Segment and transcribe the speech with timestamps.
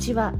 [0.00, 0.32] ちは。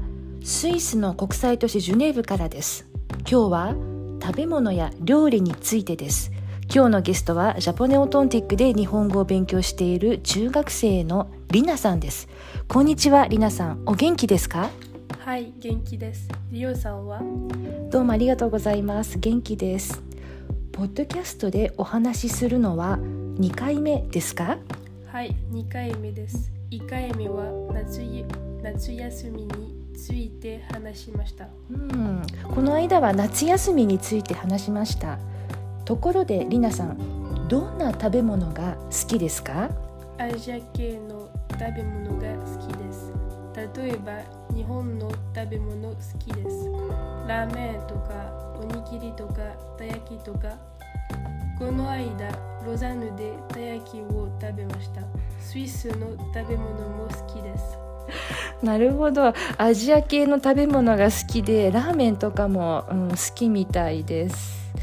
[0.43, 2.87] スイスの国際都市ジュネーブからです。
[3.29, 3.75] 今日は
[4.19, 6.31] 食べ物や料理についてです。
[6.73, 12.27] 今日のゲストはジャポネオトンティックで日本語を勉強している中学生のりなさんです。
[12.67, 13.83] こんにちはりなさん。
[13.85, 14.71] お元気ですか？
[15.19, 16.27] はい元気です。
[16.49, 17.21] りおさんは？
[17.91, 19.19] どうもありがとうございます。
[19.19, 20.01] 元気です。
[20.71, 24.57] ポッドキャストでお話しするのは2回目ですか？
[25.05, 28.01] はい2回目です1回目は夏
[28.63, 31.49] 夏休みについて話しました。
[31.69, 32.23] うん。
[32.43, 35.19] この間は夏休みについて話しました。
[35.83, 39.69] ところでりなさんどんな食べ物が好きですか？
[40.17, 43.11] アジア系の食べ物が好きです。
[43.75, 44.21] 例えば
[44.55, 46.69] 日本の食べ物好きです。
[47.27, 49.33] ラーメンとかおにぎりとか
[49.77, 50.57] た焼きとか
[51.61, 52.31] この間
[52.65, 55.03] ロザンヌでた焼きを食べました
[55.39, 57.77] スイスの食べ物も好きです
[58.65, 64.73] なるほどアジア系の食べ物が好きでラーメンとかも、うん、好きみたいです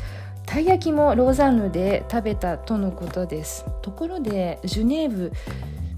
[0.46, 5.32] たい焼きもローザンヌで食べたとのことですところでジュネーブ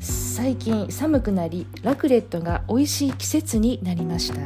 [0.01, 4.41] 最近寒くなりラクレットが美味しい季節になりました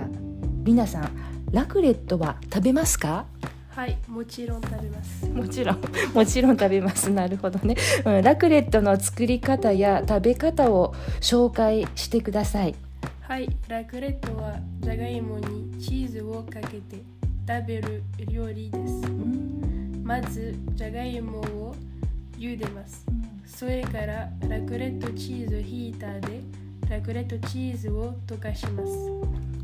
[0.65, 3.27] 皆さんラクレットは食べますか
[3.75, 5.29] はいもちろん食べます。
[5.29, 5.79] もちろん。
[6.15, 7.11] もちろん食べます。
[7.11, 12.75] なるほどね、うん、ラクレットの作り方や食べ方を紹介してください。
[13.27, 17.03] はいラクレットはじゃがいもにチーズをかけて
[17.49, 19.11] 食べる料理です、
[20.03, 21.75] まずじゃがいもを
[22.39, 23.05] 茹でます、
[23.47, 26.41] それからラクレットチーズヒーターで
[26.91, 28.93] ラクレットチーズを溶かします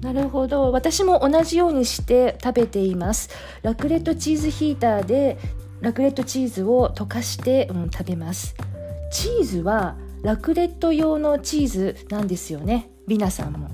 [0.00, 0.72] なるほど。
[0.72, 3.30] 私も同じようにして食べています。
[3.62, 5.38] ラクレットチーズヒーターで
[5.80, 8.54] ラクレットチーズを溶かして、うん、食べます。
[9.12, 12.90] チーズはラクレット用のチーズなんですよね。
[13.06, 13.68] りなさんも。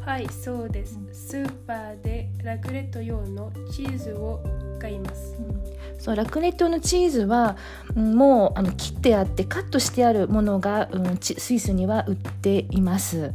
[0.00, 1.00] はいそうです。
[1.12, 4.40] スーパーでラクレット用のチーズを
[4.78, 7.56] 買います、うん、そうラクレットのチーズは、
[7.96, 13.34] うん、もうあの切ってあってカットしてあるものが、うん、スイスには売っています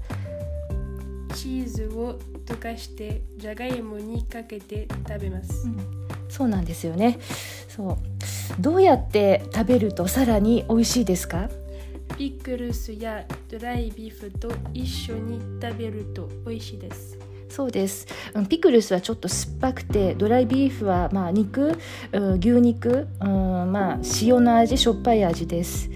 [1.41, 5.78] チーズを溶かしてじゃがいもにかけて食べます、うん、
[6.29, 7.18] そうなんですよね。
[7.68, 7.97] そう。
[8.62, 11.50] どうやって食べるとさらに美味しいですか？
[12.16, 17.18] ピクルスやドライビーフと一緒に食べると美味しいです。
[17.50, 18.06] そうです。
[18.47, 21.75] ピクルスはちょっと酸っぱくてドライビーフはまあ肉、
[22.38, 25.90] 牛肉、うん、まあ塩の味しょっぱい味です、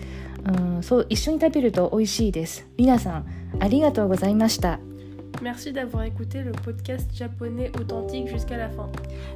[0.43, 2.65] うん、そう一緒に食べると美味しいです。
[2.77, 3.25] 皆さん
[3.59, 4.79] ありがとうございました
[5.42, 8.88] Merci d'avoir écouté le podcast japonais authentique jusqu'à la fin.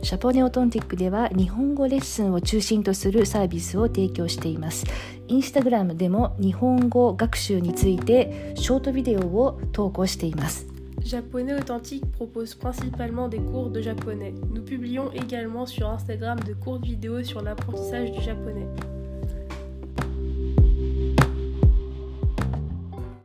[0.03, 4.85] ジャポネオトンティックでは日本語レッスンを中心とするサービスを提供しています。
[5.29, 10.67] インスタグラムでも日本語学習についてショートビデオを投稿しています。
[11.01, 14.33] Japonais Authentique propose principalement des cours de japonais.
[14.51, 18.67] Nous publions également sur Instagram de courtes vidéos sur l'apprentissage du japonais.